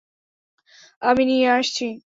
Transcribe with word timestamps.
আমি 1.01 1.23
নিয়ে 1.25 1.47
আসছি। 1.51 1.85